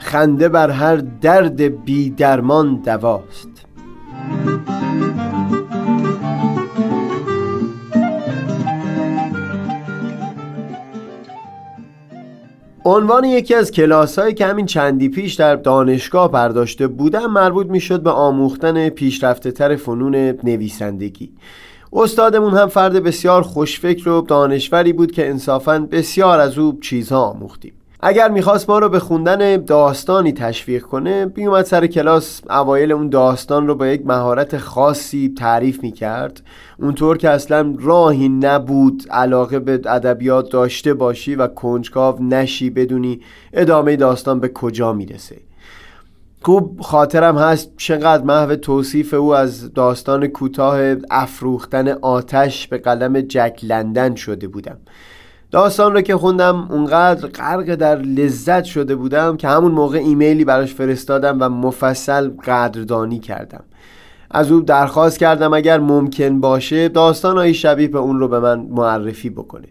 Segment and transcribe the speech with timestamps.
[0.00, 3.48] خنده بر هر درد بی درمان دواست.
[12.84, 17.80] عنوان یکی از کلاس هایی که همین چندی پیش در دانشگاه برداشته بودم مربوط می
[17.80, 20.14] شد به آموختن پیشرفته تر فنون
[20.44, 21.32] نویسندگی.
[21.92, 27.72] استادمون هم فرد بسیار خوشفکر و دانشوری بود که انصافا بسیار از او چیزها آموختیم.
[28.02, 33.66] اگر می‌خواست ما رو به خوندن داستانی تشویق کنه بیومد سر کلاس اوایل اون داستان
[33.66, 36.42] رو با یک مهارت خاصی تعریف می‌کرد.
[36.78, 43.20] اونطور که اصلا راهی نبود علاقه به ادبیات داشته باشی و کنجکاو نشی بدونی
[43.52, 45.36] ادامه داستان به کجا می‌رسه.
[46.42, 53.60] خوب خاطرم هست چقدر محو توصیف او از داستان کوتاه افروختن آتش به قلم جک
[53.62, 54.78] لندن شده بودم.
[55.50, 60.74] داستان رو که خوندم اونقدر غرق در لذت شده بودم که همون موقع ایمیلی براش
[60.74, 63.64] فرستادم و مفصل قدردانی کردم.
[64.30, 69.30] از او درخواست کردم اگر ممکن باشه داستانهایی شبیه به اون رو به من معرفی
[69.30, 69.66] بکنه.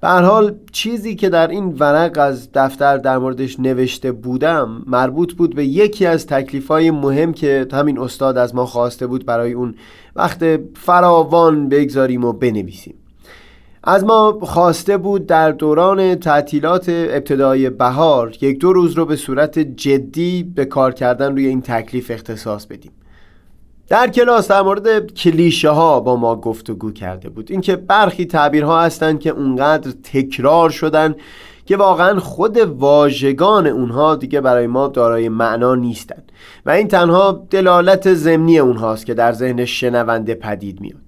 [0.00, 5.34] به هر حال چیزی که در این ورق از دفتر در موردش نوشته بودم مربوط
[5.34, 9.74] بود به یکی از تکلیفهای مهم که همین استاد از ما خواسته بود برای اون
[10.16, 12.94] وقت فراوان بگذاریم و بنویسیم.
[13.88, 19.58] از ما خواسته بود در دوران تعطیلات ابتدای بهار یک دو روز رو به صورت
[19.58, 22.92] جدی به کار کردن روی این تکلیف اختصاص بدیم.
[23.88, 27.50] در کلاس در مورد کلیشه ها با ما گفتگو کرده بود.
[27.50, 31.14] اینکه برخی تعبیرها هستند که اونقدر تکرار شدن
[31.66, 36.32] که واقعا خود واژگان اونها دیگه برای ما دارای معنا نیستند
[36.66, 41.05] و این تنها دلالت ضمنی اونهاست که در ذهن شنونده پدید میاد.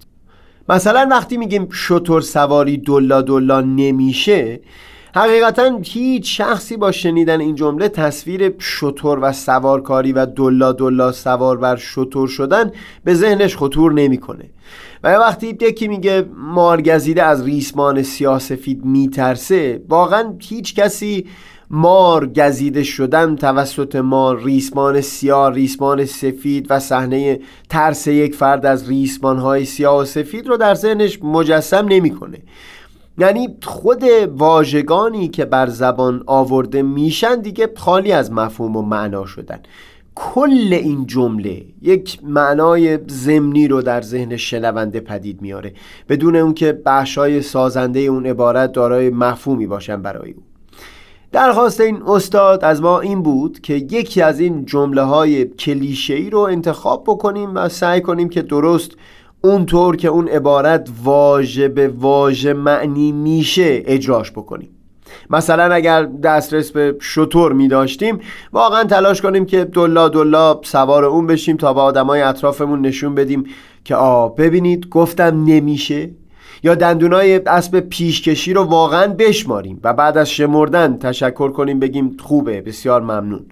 [0.69, 4.59] مثلا وقتی میگیم شطور سواری دلا دلا نمیشه
[5.15, 11.57] حقیقتا هیچ شخصی با شنیدن این جمله تصویر شطور و سوارکاری و دلا دلا سوار
[11.57, 12.71] بر شطور شدن
[13.03, 14.49] به ذهنش خطور نمی‌کنه.
[15.03, 21.25] و وقتی یکی میگه مارگزیده از ریسمان سیاسفید میترسه واقعا هیچ کسی
[21.69, 24.43] مار گزیده شدن توسط مار.
[24.43, 30.47] ریسمان سیاه ریسمان سفید و صحنه ترس یک فرد از ریسمان های سیاه و سفید
[30.47, 32.37] رو در ذهنش مجسم نمی‌کنه.
[33.17, 39.59] یعنی خود واژگانی که بر زبان آورده میشن دیگه خالی از مفهوم و معنا شدن.
[40.15, 45.73] کل این جمله یک معنای زمینی رو در ذهن شنونده پدید میاره.
[46.09, 50.48] بدون اون که بخشای سازنده اون عبارت دارای مفهومی باشن برای او.
[51.31, 56.29] درخواست این استاد از ما این بود که یکی از این جمله های کلیشه ای
[56.29, 58.91] رو انتخاب بکنیم و سعی کنیم که درست
[59.41, 64.69] اونطور که اون عبارت واژه به واژه معنی میشه اجراش بکنیم.
[65.29, 68.19] مثلا اگر دسترس به شطور می داشتیم
[68.53, 73.43] واقعا تلاش کنیم که دلا دلا سوار اون بشیم تا به آدمای اطرافمون نشون بدیم
[73.83, 76.09] که آ ببینید گفتم نمیشه.
[76.63, 82.61] یا دندونای اسب پیشکشی رو واقعا بشماریم و بعد از شمردن تشکر کنیم بگیم خوبه
[82.61, 83.45] بسیار ممنون.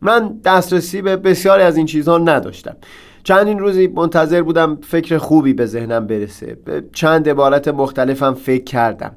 [0.00, 2.76] من دسترسی به بسیاری از این چیزها نداشتم.
[3.24, 6.56] چندین روزی منتظر بودم فکر خوبی به ذهنم برسه.
[6.64, 9.16] به چند عبارت مختلفم فکر کردم.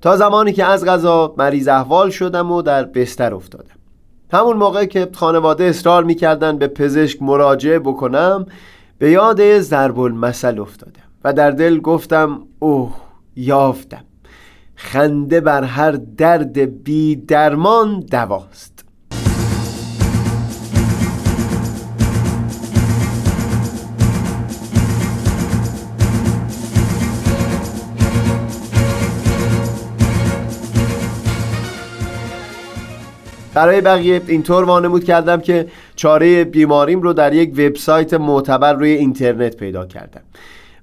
[0.00, 3.74] تا زمانی که از غذا مریض احوال شدم و در بستر افتادم.
[4.32, 8.46] همون موقع که خانواده اصرار می‌کردن به پزشک مراجعه بکنم
[8.98, 11.02] به یاد ضرب المثل افتادم.
[11.24, 12.94] و در دل گفتم اوه
[13.36, 14.04] یافتم.
[14.74, 18.84] خنده بر هر درد بی درمان دواست.
[33.54, 39.56] برای بقیه اینطور وانمود کردم که چاره بیماریم رو در یک وبسایت معتبر روی اینترنت
[39.56, 40.22] پیدا کردم.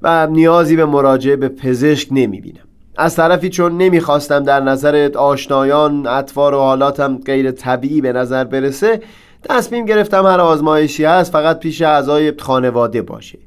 [0.02, 2.64] و نیازی به مراجعه به پزشک نمی‌بینم.
[2.98, 9.02] از طرفی چون نمی‌خواستم در نظر آشنایان اطوار و حالاتم غیر طبیعی به نظر برسه
[9.50, 13.40] تصمیم گرفتم هر آزمایشی هست فقط پیش اعضای خانواده باشه.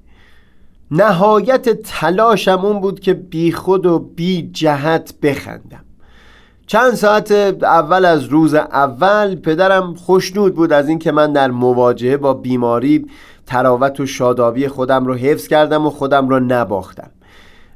[0.90, 5.84] نهایت تلاشم اون بود که بی خود و بی جهت بخندم.
[6.66, 12.34] چند ساعت اول از روز اول پدرم خوشنود بود از اینکه من در مواجهه با
[12.34, 13.06] بیماری
[13.46, 17.11] تراوت و شادابی خودم رو حفظ کردم و خودم رو نباختم.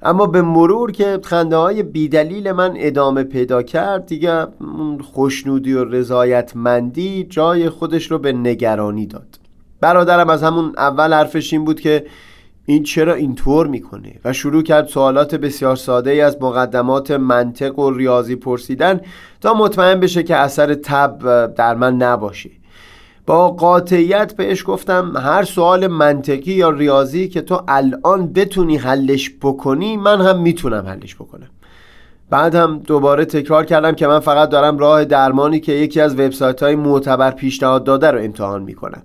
[0.03, 4.47] اما به مرور که خنده های بیدلیل من ادامه پیدا کرد دیگه
[5.12, 9.38] خوشنودی و رضایتمندی جای خودش رو به نگرانی داد.
[9.81, 12.06] برادرم از همون اول حرفش این بود که
[12.67, 17.91] این چرا اینطور می‌کنه؟ و شروع کرد سوالات بسیار ساده ای از مقدمات منطق و
[17.91, 19.00] ریاضی پرسیدن
[19.41, 22.50] تا مطمئن بشه که اثر تب در من نباشه.
[23.28, 29.96] با قاطعیت بهش گفتم هر سوال منطقی یا ریاضی که تو الان بتونی حلش بکنی
[29.96, 31.48] من هم می‌تونم حلش بکنم.
[32.30, 36.62] بعد هم دوباره تکرار کردم که من فقط دارم راه درمانی که یکی از وبسایت
[36.62, 39.02] های معتبر پیشنهاد داده رو امتحان می‌کنم.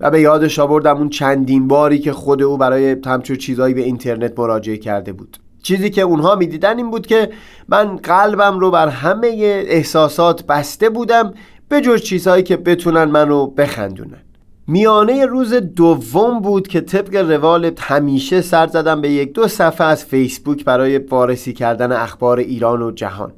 [0.00, 4.38] و به یادش آوردم اون چندین باری که خود او برای همچون چیزهایی به اینترنت
[4.38, 5.36] مراجعه کرده بود.
[5.62, 7.30] چیزی که اونها می‌دیدن این بود که
[7.68, 9.28] من قلبم رو بر همه
[9.68, 11.34] احساسات بسته بودم
[11.70, 14.22] به جز چیزهایی که بتونن منو بخندونن.
[14.66, 20.04] میانه روز دوم بود که طبق روال همیشه سر زدم به یک دو صفحه از
[20.04, 23.32] فیسبوک برای وارسی کردن اخبار ایران و جهان.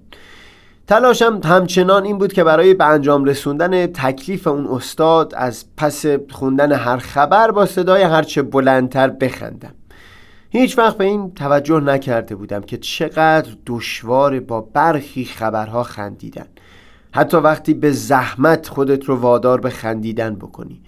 [0.86, 6.72] تلاشم همچنان این بود که برای به انجام رسوندن تکلیف اون استاد از پس خوندن
[6.72, 9.74] هر خبر با صدای هرچه بلندتر بخندم.
[10.50, 16.46] هیچ وقت به این توجه نکرده بودم که چقدر دشوار با برخی خبرها خندیدن.
[17.12, 20.82] حتی وقتی به زحمت خودت رو وادار به خندیدن بکنی.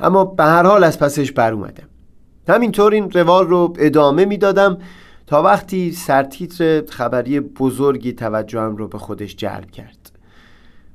[0.00, 1.88] اما به هر حال از پسش بر اومدم.
[2.48, 4.78] همینطور این روال رو ادامه می‌دادم
[5.26, 10.18] تا وقتی سرتیتر خبری بزرگی توجهم رو به خودش جلب کرد.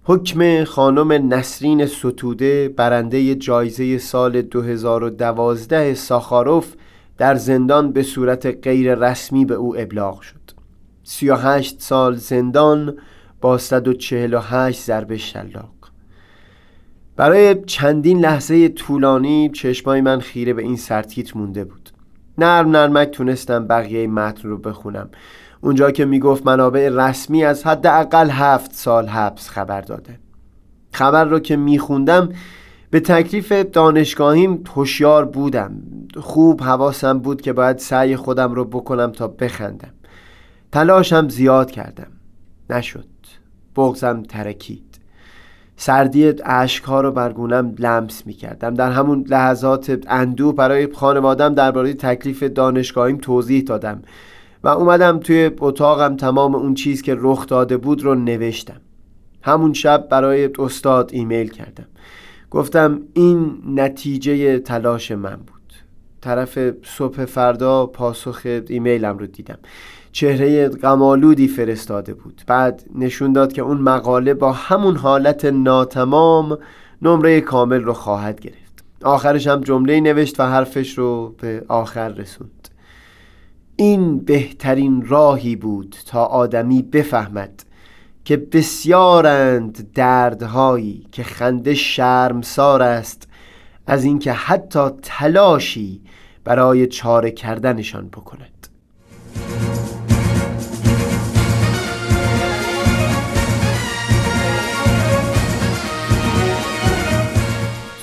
[0.03, 6.73] حکم خانم نسرین ستوده برنده جایزه سال 2012 ساخاروف
[7.17, 10.51] در زندان به صورت غیر رسمی به او ابلاغ شد.
[11.03, 12.97] 38 سال زندان
[13.45, 15.73] با 148 ضربه شلاق.
[17.15, 21.89] برای چندین لحظه طولانی چشمای من خیره به این سرتیتر مونده بود.
[22.37, 25.09] نرم نرمک تونستم بقیه متن رو بخونم.
[25.61, 30.19] اونجا که می‌گفت منابع رسمی از حداقل هفت سال حبس خبر داده.
[30.91, 32.29] خبر رو که میخوندم
[32.89, 35.81] به تکلیف دانشگاهیم هوشیار بودم.
[36.17, 39.93] خوب حواسم بود که باید سعی خودم رو بکنم تا بخندم.
[40.71, 42.07] تلاشم زیاد کردم.
[42.69, 43.14] نشد.
[43.75, 44.99] بغزم ترکید.
[45.77, 52.43] سردی اشکها رو برگونم لمس می کردم در همون لحظات اندو برای خانوادم درباره تکلیف
[52.43, 54.01] دانشگاهیم توضیح دادم
[54.63, 58.81] و اومدم توی اتاقم تمام اون چیز که رخ داده بود رو نوشتم.
[59.41, 61.87] همون شب برای استاد ایمیل کردم.
[62.51, 65.73] گفتم این نتیجه تلاش من بود.
[66.21, 69.57] طرف صبح فردا پاسخ ایمیلم رو دیدم.
[70.15, 72.41] چهره غمالودی فرستاده بود.
[72.47, 76.57] بعد نشون داد که اون مقاله با همون حالت ناتمام
[77.01, 78.83] نمره کامل رو خواهد گرفت.
[79.03, 82.69] آخرش هم جمله نوشت و حرفش رو به آخر رسوند.
[83.75, 87.63] این بهترین راهی بود تا آدمی بفهمد
[88.25, 93.27] که بسیارند دردهایی که خنده شرمسار است
[93.87, 96.01] از اینکه حتی تلاشی
[96.43, 98.54] برای چاره کردنشان بکند.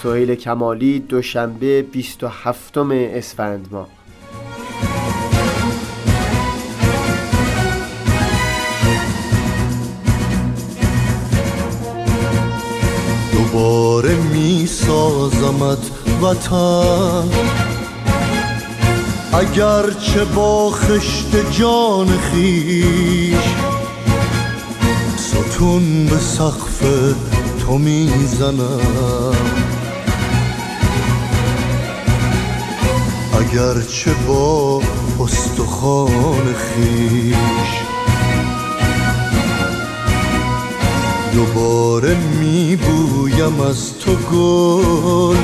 [0.02, 3.88] سهیل کمالی دوشنبه 27 اسفند ماه.
[13.32, 15.90] دوباره می سازمت
[16.22, 17.28] وطن.
[19.32, 23.54] اگرچه با خشت جان خیش
[25.16, 26.82] ستون به سقف
[27.60, 29.71] تو می‌زنم
[33.52, 34.82] اگرچه با
[35.20, 37.36] استخوان خیش
[41.34, 45.36] دوباره میبویم از تو گل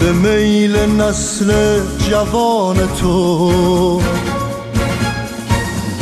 [0.00, 4.02] به میل نسل جوان تو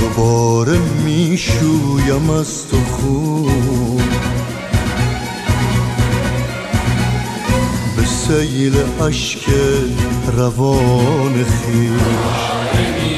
[0.00, 3.77] دوباره می‌شویم از تو خون
[8.28, 9.48] سیل اشک
[10.36, 13.17] روان خیش.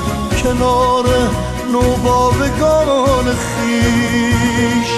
[0.43, 1.05] کنار
[1.71, 4.91] نوبابگان خیش.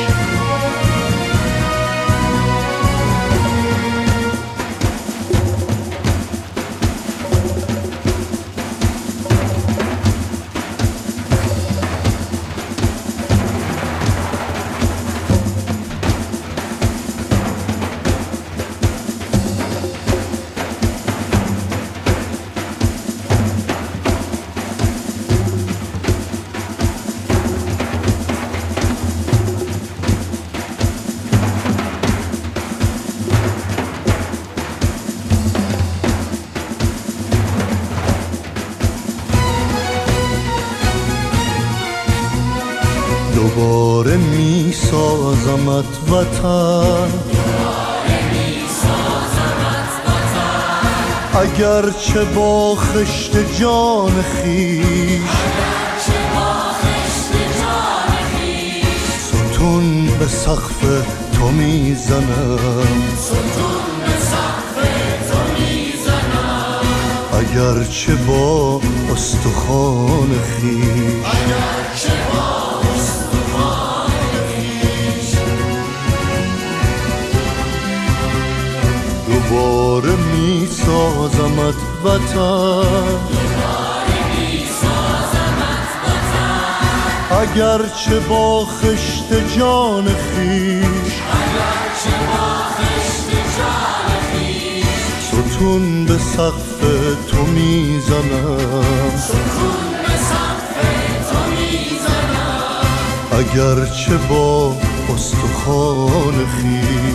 [43.44, 47.12] دوباره می سازمت وطن.
[51.34, 55.22] اگرچه با خشت جان خیش.
[59.20, 60.82] ستون به سقف
[61.34, 62.60] تو می‌زنم
[67.34, 68.82] اگرچه با
[69.14, 71.26] استخوان خیش.
[79.94, 83.20] دوباره می سازمت وطن.
[87.32, 91.14] اگرچه با خشت جان خیش.
[95.22, 96.80] ستون به سقف
[97.32, 98.58] تو می‌زنم.
[103.32, 104.76] اگرچه با
[105.14, 107.14] استخوان خیش.